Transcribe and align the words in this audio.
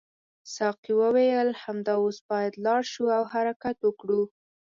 ساقي 0.55 0.93
وویل 1.01 1.49
همدا 1.63 1.93
اوس 2.03 2.17
باید 2.29 2.53
لاړ 2.65 2.81
شو 2.93 3.05
او 3.17 3.23
حرکت 3.33 3.77
وکړو. 3.83 4.21